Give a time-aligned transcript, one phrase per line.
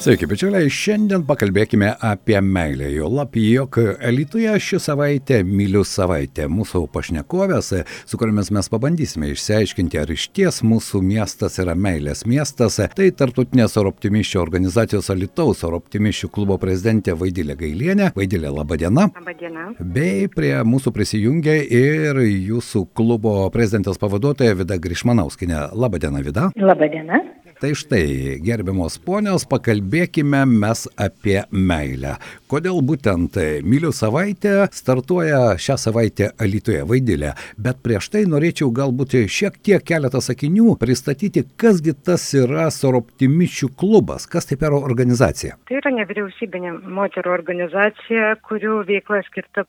[0.00, 2.86] Sveiki, bičiuliai, šiandien pakalbėkime apie meilę.
[2.88, 3.76] Jo lab, jog
[4.08, 6.46] Lietuvoje ši savaitė myliu savaitė.
[6.48, 7.66] Mūsų pašnekovės,
[8.08, 12.78] su kuriamis mes pabandysime išsiaiškinti, ar iš ties mūsų miestas yra meilės miestas.
[12.96, 18.08] Tai tartutinės oro optimiščių organizacijos Alitaus oro optimiščių klubo prezidentė Vaidilė Gailienė.
[18.16, 19.10] Vaidilė, laba diena.
[19.20, 19.66] Labą dieną.
[19.84, 25.66] Bei prie mūsų prisijungia ir jūsų klubo prezidentės pavaduotoja Vida Grišmanauskinė.
[25.76, 26.48] Labą dieną, Vida.
[26.56, 27.20] Labą dieną.
[27.60, 32.14] Tai štai, gerbiamos ponios, pakalbėkime mes apie meilę.
[32.48, 33.34] Kodėl būtent
[33.68, 37.34] Mylių savaitė startuoja šią savaitę Alitoje Vaidilė.
[37.60, 44.24] Bet prieš tai norėčiau galbūt šiek tiek keletą sakinių pristatyti, kasgi tas yra Soroptimičių klubas,
[44.24, 45.58] kas tai per organizacija.
[45.68, 49.66] Tai yra nevyriausybinė moterų organizacija, kurių veikla skirta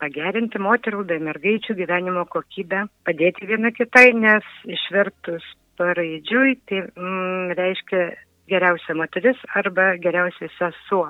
[0.00, 4.44] pagerinti moterų bei mergaičių gyvenimo kokybę, padėti viena kitai, nes
[4.76, 5.48] išvertus
[5.80, 8.02] paraidžiui tai mm, reiškia
[8.50, 11.08] geriausia moteris arba geriausia sesuo.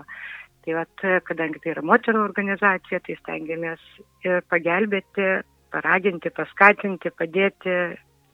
[0.65, 3.81] Tai vat, kadangi tai yra moterų organizacija, tai stengiamės
[4.27, 5.31] ir pagelbėti,
[5.73, 7.77] paraginti, paskatinti, padėti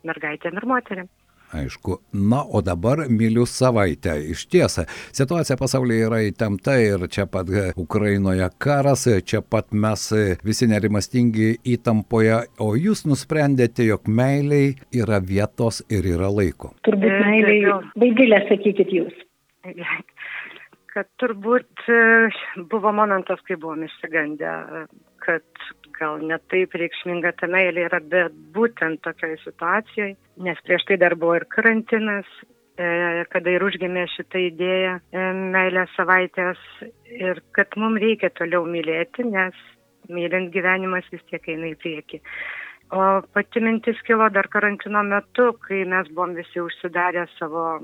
[0.06, 1.10] mergaitėm ir moteriam.
[1.54, 2.00] Aišku.
[2.12, 4.16] Na, o dabar myliu savaitę.
[4.32, 10.08] Iš tiesa, situacija pasaulyje yra įtempta ir čia pat Ukrainoje karas, čia pat mes
[10.46, 16.74] visi nerimastingi įtampoje, o jūs nusprendėte, jog meiliai yra vietos ir yra laiko.
[16.88, 19.22] Turbūt meiliai, baigilę sakykit jūs.
[20.96, 21.86] Kad turbūt
[22.72, 24.52] buvo momentas, kai buvom išsigandę,
[25.22, 25.66] kad
[25.98, 30.16] gal netaip reikšminga ta meilė yra, bet būtent tokioje situacijoje,
[30.46, 32.28] nes prieš tai dar buvo ir karantinas,
[32.76, 35.24] e, kada ir užgimė šitą idėją e,
[35.56, 36.60] meilės savaitės
[37.12, 39.64] ir kad mums reikia toliau mylėti, nes
[40.12, 42.22] mylint gyvenimas vis tiek eina į priekį.
[42.94, 43.02] O
[43.34, 47.80] pati mintis kilo dar karantino metu, kai mes buvom visi užsidarę savo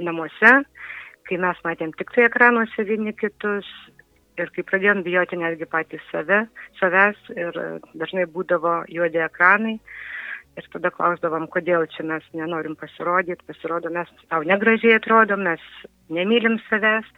[0.00, 0.52] namuose,
[1.28, 3.68] kai mes matėm tik tai ekranuose vieni kitus
[4.40, 6.44] ir kai pradėjom bijoti netgi patys save,
[6.80, 7.58] savęs ir
[7.94, 9.78] dažnai būdavo juodi ekranai.
[10.54, 15.62] Ir tada klausdavom, kodėl čia mes nenorim pasirodyti, pasirodo, mes tau negražiai atrodom, mes
[16.14, 17.08] nemylim savęs.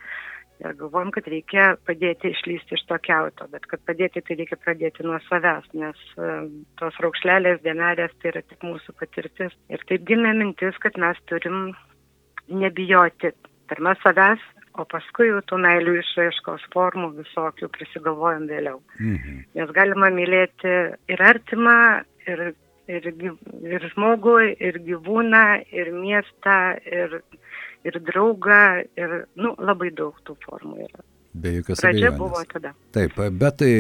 [0.65, 5.04] Ir galvom, kad reikia padėti išlysti iš to keuto, bet kad padėti tai reikia pradėti
[5.04, 6.47] nuo savęs, nes uh,
[6.81, 9.53] tos raukšlelės, dėmelės tai yra tik mūsų patirtis.
[9.69, 11.75] Ir taip gimė mintis, kad mes turim
[12.48, 13.34] nebijoti
[13.69, 14.41] pirmą savęs,
[14.76, 18.78] o paskui jau tų meilių išraiškos formų visokių prisigalvojam vėliau.
[19.00, 19.42] Mhm.
[19.59, 20.76] Nes galima mylėti
[21.12, 21.78] ir artimą,
[22.28, 22.44] ir,
[22.92, 23.10] ir,
[23.72, 24.38] ir žmogų,
[24.69, 27.20] ir gyvūną, ir miestą, ir,
[27.86, 28.62] ir draugą,
[28.98, 31.06] ir nu, labai daug tų formų yra.
[31.36, 32.19] Be jokios Pradžia abejonės.
[32.19, 32.70] buvo tada.
[32.97, 33.72] Taip, bet tai,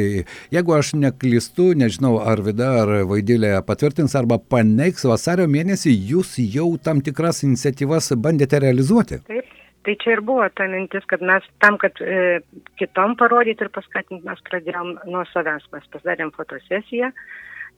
[0.52, 6.68] jeigu aš neklystu, nežinau, ar Vida, ar Vaidilė patvirtins arba paneigs, vasario mėnesį jūs jau
[6.76, 9.22] tam tikras iniciatyvas bandėte realizuoti.
[9.24, 9.55] Taip.
[9.86, 12.40] Tai čia ir buvo ta mintis, kad mes tam, kad e,
[12.80, 17.12] kitom parodyti ir paskatinti, mes pradėjom nuo savęs, mes pasidarėm fotosesiją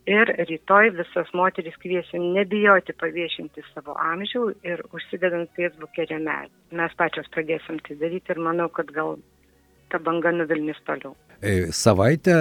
[0.09, 6.53] ir rytoj visas moteris kviesim nebijoti paviešinti savo amžių ir užsidedant Facebook'e remelį.
[6.81, 9.19] Mes pačios pradėsim tai daryti ir manau, kad gal
[9.93, 11.13] ta banga nuvilnis toliau.
[11.39, 12.35] E, Savaitę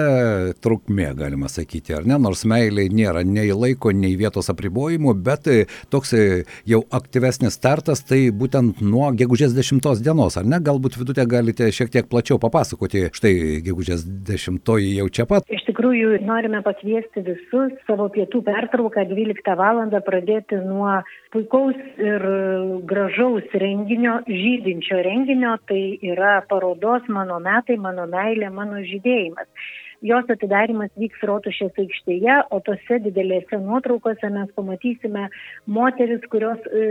[0.58, 5.58] trukmė, galima sakyti, ar ne, nors meiliai nėra nei laiko, nei vietos apribojimų, bet e,
[5.92, 6.22] toks e,
[6.66, 11.92] jau aktyvesnis startas, tai būtent nuo gegužės 10 dienos, ar ne, galbūt vidutė galite šiek
[11.94, 13.32] tiek plačiau papasakoti, štai
[13.68, 15.46] gegužės 10 jau čia pat.
[15.46, 19.78] Iš tikrųjų, norime pakviesti visus savo pietų pertrauką 12 val.
[20.08, 22.24] pradėti nuo puikaus ir
[22.88, 29.48] gražaus renginio, žydinčio renginio, tai yra parodos mano metai, mano meilė, mano žydėjimas.
[30.06, 35.24] Jos atidarimas vyks Rotušės aikštėje, o tose didelėse nuotraukose mes pamatysime
[35.66, 36.84] moteris, kurios e,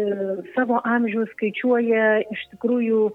[0.58, 3.06] savo amžių skaičiuoja iš tikrųjų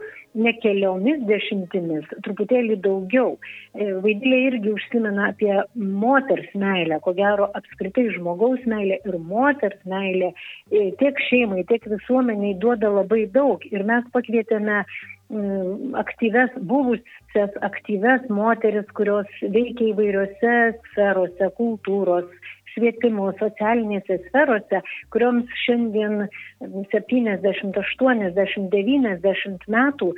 [0.41, 3.37] ne keliomis dešimtimis, truputėlį daugiau.
[3.37, 10.33] E, Vaidilė irgi užsimena apie moters meilę, ko gero apskritai žmogaus meilė ir moters meilė
[10.33, 13.61] e, tiek šeimai, tiek visuomeniai duoda labai daug.
[13.69, 14.87] Ir mes pakvietėme
[15.99, 20.57] aktyves, buvusias aktyves moteris, kurios veikia įvairiose
[20.91, 22.29] sferose, kultūros,
[22.73, 24.81] švietimo, socialinėse sferose,
[25.13, 26.27] kurioms šiandien
[26.93, 30.11] 70, 80, 90 metų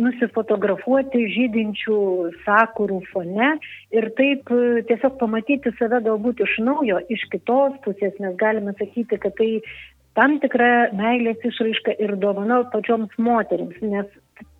[0.00, 1.98] nusifotografuoti žydinčių
[2.44, 3.54] sakurų fone
[3.96, 4.52] ir taip
[4.88, 9.50] tiesiog pamatyti save galbūt iš naujo, iš kitos pusės mes galime sakyti, kad tai
[10.18, 14.06] tam tikra meilės išraiška ir dovana pačioms moteriams, nes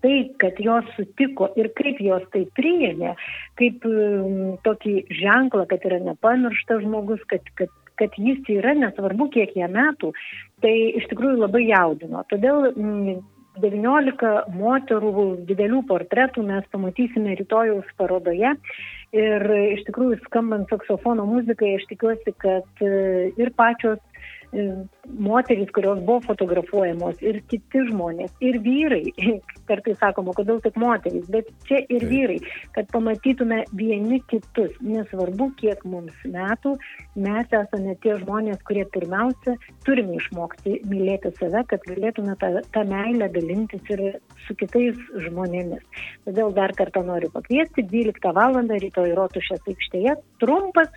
[0.03, 3.15] tai, kad jos sutiko ir kaip jos tai priėmė,
[3.59, 9.55] kaip um, tokį ženklą, kad yra nepamirštas žmogus, kad, kad, kad jis yra, nesvarbu kiek
[9.57, 10.11] jam metų,
[10.63, 12.25] tai iš tikrųjų labai jaudino.
[12.31, 13.23] Todėl mm,
[13.61, 18.51] 19 moterų didelių portretų mes pamatysime rytojaus parodoje.
[19.15, 19.45] Ir
[19.77, 24.01] iš tikrųjų skambant saksofono muzikai, aš tikiuosi, kad e, ir pačios
[24.53, 29.03] moterys, kurios buvo fotografuojamos, ir kiti žmonės, ir vyrai,
[29.69, 32.39] kartais sakoma, kodėl tik moterys, bet čia ir vyrai,
[32.75, 36.75] kad pamatytume vieni kitus, nesvarbu, kiek mums metų,
[37.15, 39.57] mes esame tie žmonės, kurie pirmiausia
[39.87, 44.05] turime išmokti mylėti save, kad galėtume tą, tą meilę dalintis ir
[44.45, 44.97] su kitais
[45.27, 45.83] žmonėmis.
[46.25, 48.55] Todėl dar kartą noriu pakviesti 12 val.
[48.55, 50.87] rytoj Rotušės aikštėje, trumpas,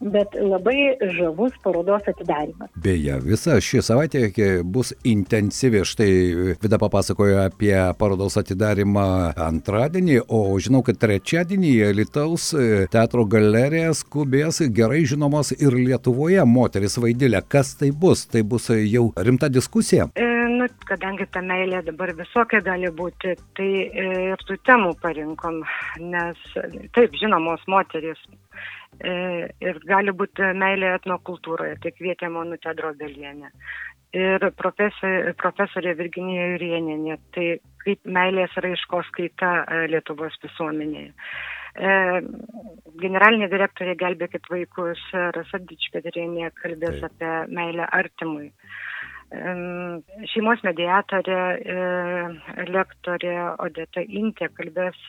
[0.00, 2.70] bet labai žavus parodos atidarimas.
[2.84, 4.28] Beje, visa ši savaitė
[4.64, 5.84] bus intensyvi.
[5.84, 6.10] Štai
[6.62, 9.06] Vida papasakojo apie parodos atidarimą
[9.46, 12.50] antradienį, o žinau, kad trečiadienį Lietuvos
[12.92, 17.42] teatro galerija skubės gerai žinomos ir Lietuvoje moteris vaidilė.
[17.48, 18.26] Kas tai bus?
[18.30, 20.08] Tai bus jau rimta diskusija?
[20.14, 25.62] E, nu, kadangi ta meilė dabar visokia gali būti, tai e, ir tų temų parinkom,
[26.00, 26.40] nes
[26.96, 28.20] taip, žinomos moteris
[28.83, 33.50] E, ir gali būti meilė etnokultūroje, tai kvietėm Onutę Drobelienę.
[34.14, 37.46] Ir profesorė, profesorė Virginija Jurieninė, tai
[37.82, 41.10] kaip meilės raiškos kaita e, Lietuvos visuomenėje.
[41.74, 41.94] E,
[43.02, 45.02] generalinė direktorė Gelbėkit vaikus
[45.34, 47.10] Rasa Dičpedrinė kalbės Taip.
[47.10, 48.52] apie meilę artimui.
[50.30, 51.38] Šeimos mediatorė,
[52.70, 53.32] lektorė
[53.64, 55.00] Odeta Intė kalbės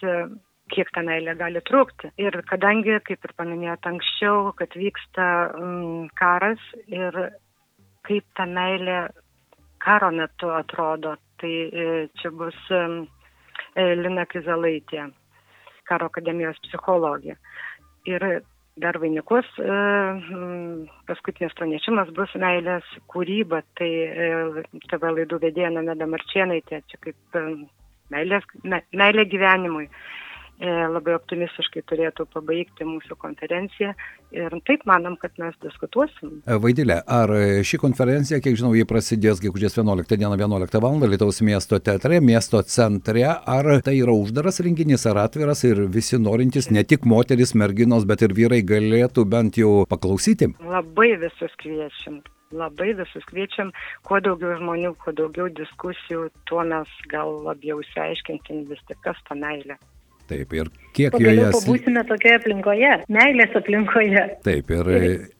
[0.73, 2.09] kiek ta meilė gali trukti.
[2.21, 7.19] Ir kadangi, kaip ir paminėjot anksčiau, kad vyksta mm, karas ir
[8.05, 9.05] kaip ta meilė
[9.85, 11.85] karo metu atrodo, tai e,
[12.17, 12.81] čia bus e,
[14.01, 15.07] Lina Kizalaitė,
[15.85, 17.37] karo akademijos psichologija.
[18.09, 18.25] Ir
[18.81, 23.91] dar vainikus, e, mm, paskutinis pranešimas bus meilės kūryba, tai
[24.89, 27.37] TV laidų vedėja Nameda Marčienai, čia kaip
[28.13, 29.89] meilės, me, meilė gyvenimui.
[30.55, 33.89] E, labai optimistiškai turėtų pabaigti mūsų konferenciją
[34.31, 36.37] ir taip manom, kad mes diskutuosim.
[36.47, 37.33] E, Vaidilė, ar
[37.67, 41.01] ši konferencija, kiek žinau, jį prasidės gegužės 11 dieną 11 val.
[41.03, 46.69] Lietuvos miesto teatre, miesto centre, ar tai yra uždaras renginys ar atviras ir visi norintys,
[46.71, 50.53] ne tik moteris, merginos, bet ir vyrai galėtų bent jau paklausyti?
[50.63, 52.21] Labai visus kviečiam
[52.55, 53.73] labai visus kviečiam,
[54.07, 59.35] kuo daugiau žmonių, kuo daugiau diskusijų, tuo mes gal labiau išsiaiškintim vis tik kas ta
[59.35, 59.75] meilė.
[60.25, 61.53] Taip, ir kiek Pagaliau joje...
[61.53, 64.23] Pabūsime tokioje aplinkoje, meilės aplinkoje.
[64.45, 64.89] Taip, ir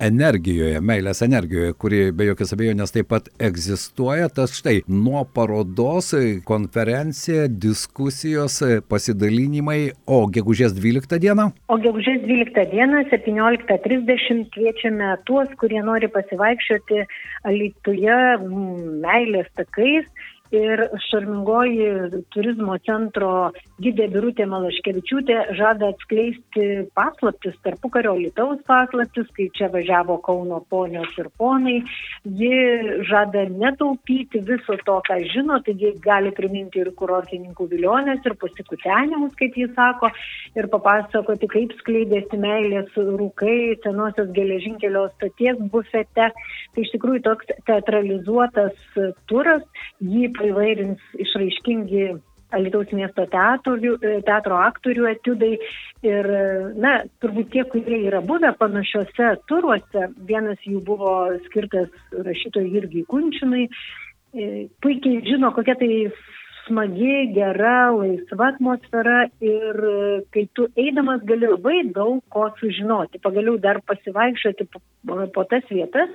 [0.04, 4.30] energijoje, meilės energijoje, kuri be jokios abejonės taip pat egzistuoja.
[4.36, 6.12] Tas štai nuo parodos,
[6.46, 8.60] konferencija, diskusijos,
[8.92, 11.50] pasidalinimai, o gegužės 12 dieną?
[11.72, 17.08] O gegužės 12 dieną, 17.30 kviečiame tuos, kurie nori pasivaikščioti
[17.46, 18.22] Alituje
[19.02, 20.06] meilės takais
[20.56, 21.88] ir šarmingoji
[22.34, 23.30] turizmo centro
[23.84, 26.68] gidė Birutė Malaškevičiūtė žada atskleisti
[26.98, 31.78] paslaptis, tarpukario Lietuvos paslaptis, kai čia važiavo Kauno ponios ir ponai.
[32.26, 39.36] Ji žada netaupyti viso to, ką žino, taigi gali priminti ir kurortininkų vilionės, ir pasikutenimus,
[39.40, 40.12] kaip jis sako,
[40.56, 46.30] ir papasakoti, kaip skleidėsi meilės rūkai senosios geležinkelio stoties bufete.
[46.32, 49.66] Tai iš tikrųjų toks teatralizuotas turas,
[50.00, 52.16] jį įvairins išraiškingi
[52.56, 55.56] Alitaus miesto teatorių, e, teatro aktorių etiudai.
[56.06, 56.30] Ir,
[56.78, 56.94] na,
[57.24, 61.16] turbūt tie, kurie yra buvę panašiuose turuose, vienas jų buvo
[61.48, 65.92] skirtas rašytojui Irgi Kunčinui, e, puikiai žino, kokia tai
[66.66, 69.80] smagi, gera, laisva atmosfera ir
[70.34, 73.22] kai tu eidamas gali labai daug ko sužinoti.
[73.24, 76.12] Pagaliau dar pasivaikščioti po, po tas vietas,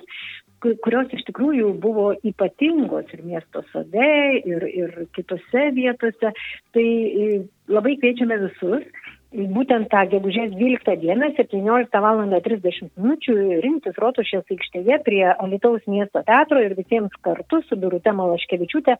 [0.61, 4.11] kurios iš tikrųjų buvo ypatingos ir miesto sode,
[4.45, 6.35] ir, ir kitose vietose.
[6.75, 7.31] Tai e,
[7.71, 8.85] labai kviečiame visus.
[9.31, 12.23] Būtent tą gegužės 12 dieną, 17 val.
[12.47, 13.19] 30 min.
[13.63, 18.97] rinktis Rotušės aikštėje prie Alitaus miesto teatro ir visiems kartu su Birute Malaškevičiūtė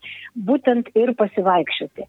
[0.51, 2.07] būtent ir pasivaikščioti.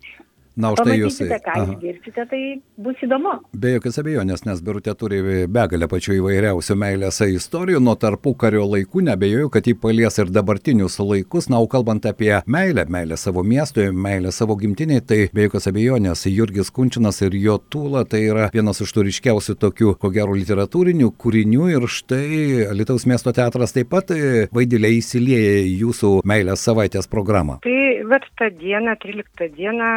[0.55, 1.17] Na, už tai jūs.
[1.22, 2.41] ką išgirsite, tai
[2.81, 3.38] bus įdomu.
[3.55, 9.05] Be jokios abejonės, nes Birutė turi begalę pačių įvairiausių meilės istorijų nuo tarpų kario laikų,
[9.08, 11.48] nebejoju, kad jį palies ir dabartinius laikus.
[11.51, 16.25] Na, o kalbant apie meilę, meilę savo miestui, meilę savo gimtiniai, tai be jokios abejonės
[16.31, 21.72] Jurgis Kunčinas ir jo tūla tai yra vienas iš turiškiausių tokių, ko gero, literatūrinių kūrinių
[21.77, 24.12] ir štai Lietuvos miesto teatras taip pat
[24.51, 27.60] vaidėlė įsilieja į jūsų meilės savaitės programą.
[27.63, 27.79] Tai
[28.12, 29.89] bet tą dieną, 13 dieną,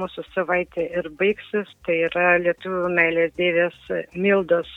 [0.00, 3.76] mūsų savaitė ir baigsis, tai yra Lietuvių meilės dėvės
[4.14, 4.70] Mildos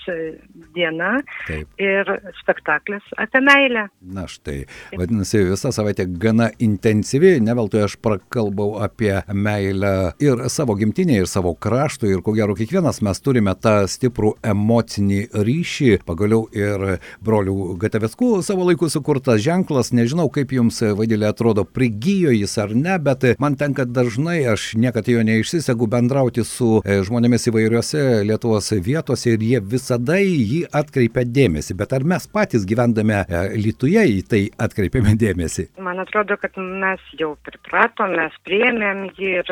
[0.76, 1.16] diena
[1.48, 1.70] Taip.
[1.82, 2.10] ir
[2.42, 3.88] spektaklis apie meilę.
[4.16, 4.64] Na štai,
[4.98, 9.94] vadinasi, visa savaitė gana intensyvi, ne veltui aš prakalbau apie meilę
[10.24, 15.22] ir savo gimtinėje, ir savo kraštui, ir ko gero kiekvienas mes turime tą stiprų emocinį
[15.34, 22.34] ryšį, pagaliau ir brolių Gataveskų savo laiku sukurtas ženklas, nežinau kaip jums vaidėlė atrodo, prigijo
[22.34, 27.48] jis ar ne, bet man tenka dažnai, aš niekada jo neišsisegu bendrauti su e, žmonėmis
[27.50, 31.74] įvairiose Lietuvos vietose ir jie visada į jį atkreipia dėmesį.
[31.80, 33.24] Bet ar mes patys gyvendame
[33.58, 35.72] Lietuvoje į tai atkreipiame dėmesį?
[35.82, 39.52] Man atrodo, kad mes jau pripratom, mes priėmėm jį ir,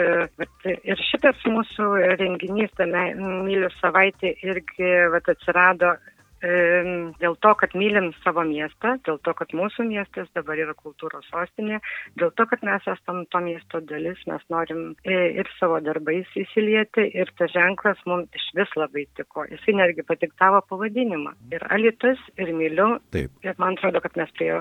[0.70, 1.90] ir šitas mūsų
[2.22, 5.96] renginys, tame mylių savaitė irgi vat, atsirado
[6.42, 11.80] dėl to, kad mylim savo miestą, dėl to, kad mūsų miestas dabar yra kultūros sostinė,
[12.20, 17.08] dėl to, kad mes esam to miesto dalis, mes norim e, ir savo darbais įsilieti
[17.14, 19.46] ir tas ženklas mums iš vis labai tiko.
[19.52, 21.36] Jisai netgi patiktavo pavadinimą.
[21.54, 22.90] Ir alitus, ir myliu.
[23.14, 23.34] Taip.
[23.46, 24.52] Ir man atrodo, kad mes, prie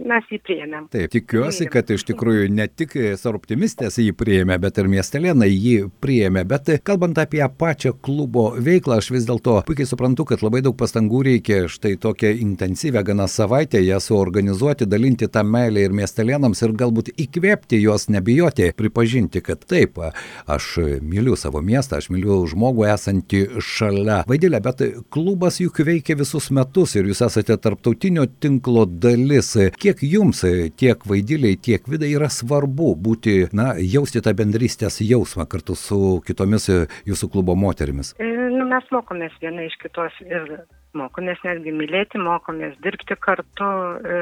[0.00, 0.88] mes jį priėmėm.
[0.94, 6.46] Taip, tikiuosi, kad iš tikrųjų ne tik soroptimistės jį priėmė, bet ir miestelėnai jį priėmė.
[6.48, 10.93] Bet kalbant apie pačią klubo veiklą, aš vis dėlto puikiai suprantu, kad labai daug pastangų
[10.94, 16.74] pastangų reikia štai tokią intensyvę gana savaitę ją suorganizuoti, dalinti tą meilę ir miestelėnams ir
[16.78, 19.98] galbūt įkvėpti juos nebijoti, pripažinti, kad taip,
[20.46, 24.20] aš myliu savo miestą, aš myliu žmogų esantį šalia.
[24.30, 29.56] Vaidėlė, bet klubas juk veikia visus metus ir jūs esate tarptautinio tinklo dalis.
[29.74, 30.44] Kiek jums,
[30.78, 36.70] tiek vaidėliai, tiek vidai yra svarbu būti, na, jausti tą bendrystės jausmą kartu su kitomis
[37.08, 38.14] jūsų klubo moterimis?
[38.22, 40.58] E, nu, mes mokomės viena iš kitos ir
[40.98, 43.70] mokomės netgi mylėti, mokomės dirbti kartu.
[44.04, 44.20] E,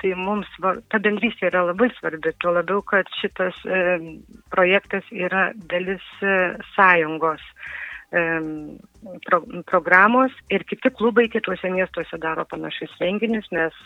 [0.00, 0.48] tai mums
[0.88, 3.82] ta bendrystė yra labai svarbi, tuo labiau, kad šitas e,
[4.52, 6.36] projektas yra dalis e,
[6.74, 7.44] sąjungos
[8.10, 9.38] pro,
[9.70, 13.76] programos ir kiti klubai kituose miestuose daro panašius renginius, mes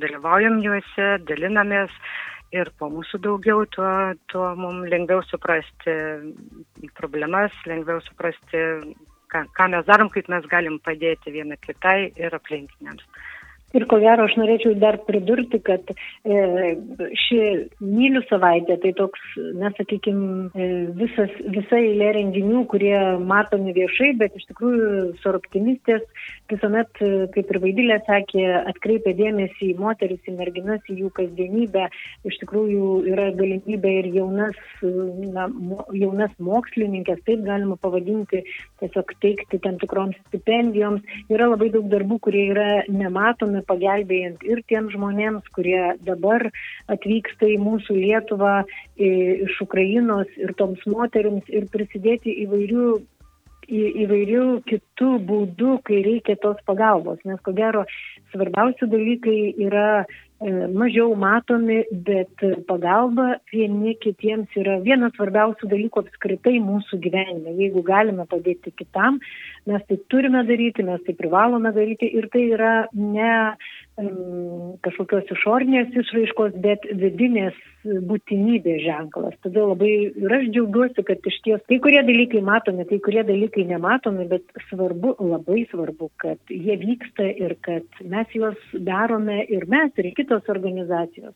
[0.00, 1.92] dalyvaujam juose, dalinamės
[2.56, 3.90] ir po mūsų daugiau, tuo,
[4.32, 5.96] tuo mums lengviau suprasti
[6.96, 8.62] problemas, lengviau suprasti
[9.32, 13.04] ką, ką mes darom, kaip mes galim padėti viena kitai ir aplinkiniams.
[13.76, 16.36] Ir ko gero, aš norėčiau dar pridurti, kad e,
[17.26, 17.40] ši
[17.84, 19.20] mylių savaitė, tai toks,
[19.60, 20.48] na, sakykime,
[20.96, 24.88] visas, visa eilė renginių, kurie matomi viešai, bet iš tikrųjų
[25.20, 26.06] su optimistės
[26.50, 26.92] visuomet,
[27.34, 31.86] kaip ir Vaidilė sakė, atkreipia dėmesį į moteris, į merginas, į jų kasdienybę.
[32.28, 34.58] Iš tikrųjų yra galimybė ir jaunas,
[35.34, 35.48] na,
[35.96, 38.44] jaunas mokslininkės, taip galima pavadinti,
[38.82, 41.04] tiesiog teikti tam tikroms stipendijoms.
[41.32, 46.48] Yra labai daug darbų, kurie yra nematomi pagelbėjant ir tiems žmonėms, kurie dabar
[46.92, 48.54] atvyksta į mūsų Lietuvą
[48.96, 52.88] iš Ukrainos ir toms moteriams ir prisidėti įvairių
[53.66, 57.18] į, įvairių kitų būdų, kai reikia tos pagalbos.
[57.26, 57.84] Nes ko gero
[58.32, 60.06] svarbiausi dalykai yra
[60.40, 67.54] mažiau matomi, bet pagalba vieni kitiems yra vienas svarbiausių dalykų apskritai mūsų gyvenime.
[67.56, 69.18] Jeigu galime padėti kitam,
[69.66, 73.56] mes tai turime daryti, mes tai privalome daryti ir tai yra ne
[73.96, 79.36] kažkokios išornės išraiškos, bet vidinės būtinybės ženklas.
[79.44, 83.64] Todėl labai ir aš džiaugiuosi, kad iš ties kai kurie dalykai matomi, kai kurie dalykai
[83.70, 89.92] nematomi, bet svarbu, labai svarbu, kad jie vyksta ir kad mes juos darome ir mes,
[89.96, 91.34] ir kitos organizacijos.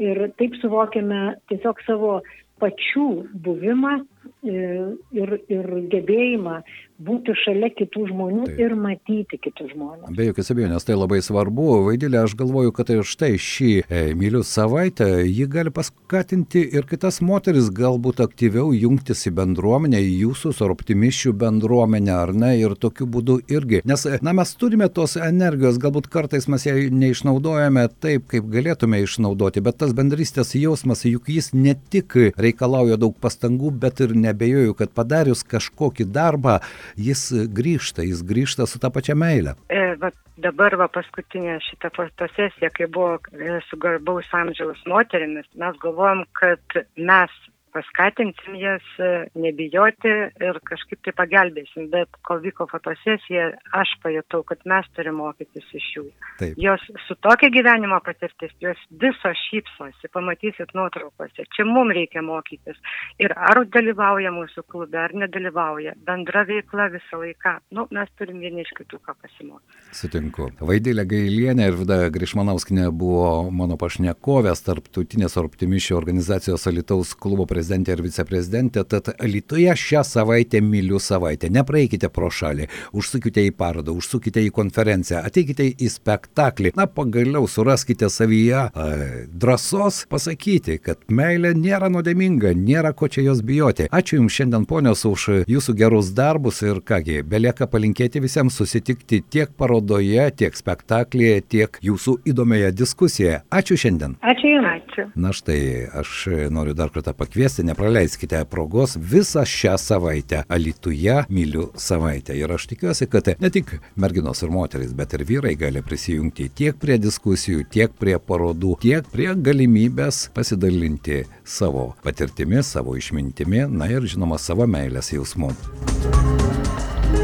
[0.00, 2.20] Ir taip suvokiame tiesiog savo
[2.60, 3.06] pačių
[3.44, 4.00] buvimą
[4.44, 6.60] ir, ir gebėjimą
[7.00, 8.58] būti šalia kitų žmonių Taip.
[8.60, 10.10] ir matyti kitus žmonės.
[10.16, 11.68] Be jokios abejonės, tai labai svarbu.
[11.86, 17.20] Vaidėlė, aš galvoju, kad tai štai šį e, mylių savaitę ji gali paskatinti ir kitas
[17.24, 23.08] moteris galbūt aktyviau jungtis į bendruomenę, į jūsų ar optimiščių bendruomenę, ar ne, ir tokiu
[23.08, 23.80] būdu irgi.
[23.88, 29.64] Nes, na, mes turime tos energijos, galbūt kartais mes ją neišnaudojame taip, kaip galėtume išnaudoti,
[29.64, 34.94] bet tas bendrystės jausmas, juk jis ne tik reikalauja daug pastangų, bet ir nebejoju, kad
[34.96, 36.58] padarius kažkokį darbą,
[36.96, 39.56] jis grįžta, jis grįžta su tą pačią meilę.
[39.68, 45.78] E, va, dabar va, paskutinė šita fotosesija, kai buvo e, su garbaus amžiaus moterimis, mes
[45.84, 47.36] galvojam, kad mes
[47.74, 50.12] paskatinsim jas e, nebijoti
[50.42, 51.88] ir kažkaip tai pagelbėsim.
[51.92, 56.04] Bet kol vyko fotosesija, aš pajutau, kad mes turime mokytis iš jų.
[56.40, 56.58] Taip.
[56.60, 61.46] Jos su tokia gyvenimo patirtis, jos visos šypsosi, pamatysit nuotraukose.
[61.56, 62.78] Čia mums reikia mokytis.
[63.22, 65.96] Ir ar dalyvauja mūsų klube, ar nedalyvauja.
[66.06, 67.56] Bendra veikla visą laiką.
[67.76, 69.82] Nu, mes turim vieni iš kitų ką pasimokyti.
[69.96, 70.50] Sutinku.
[70.60, 77.96] Vaidėlė Gailienė ir Vida Grišmanauskinė buvo mano pašnekovės tarptautinės optimiščių organizacijos Alitaus klubo prezidentė prezidentė
[77.96, 81.50] ir viceprezidentė, tad Lietuvoje šią savaitę myliu savaitę.
[81.52, 86.72] Nepraeikite pro šalį, užsukite į parodą, užsukite į konferenciją, ateikite į spektaklį.
[86.78, 88.86] Na, pagaliau suraskite savyje e,
[89.28, 93.90] drąsos pasakyti, kad meilė nėra nuodėminga, nėra ko čia jos bijoti.
[93.92, 99.52] Ačiū Jums šiandien ponios už Jūsų gerus darbus ir kągi, belieka palinkėti visiems susitikti tiek
[99.58, 103.42] parodoje, tiek spektaklyje, tiek Jūsų įdomioje diskusijoje.
[103.60, 104.16] Ačiū šiandien.
[104.24, 104.70] Ačiū Jums.
[104.70, 105.06] Ačiū.
[105.18, 106.10] Na štai, aš
[106.52, 112.36] noriu dar kartą pakviesti, nepraleiskite progos visą šią savaitę Alituje myliu savaitę.
[112.38, 116.78] Ir aš tikiuosi, kad ne tik merginos ir moteris, bet ir vyrai gali prisijungti tiek
[116.80, 124.06] prie diskusijų, tiek prie parodų, tiek prie galimybės pasidalinti savo patirtimi, savo išmintimi, na ir
[124.06, 125.52] žinoma savo meilės jausmu.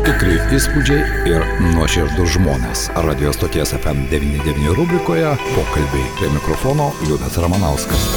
[0.06, 1.42] Tikri įspūdžiai ir
[1.75, 2.87] nuoširdus žmonės.
[3.06, 8.11] Radio stoties FM99 rubrikoje pokalbiai prie mikrofono Liudas Ramanauskas.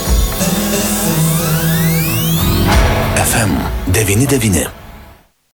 [3.29, 3.51] FM
[3.93, 4.88] 99.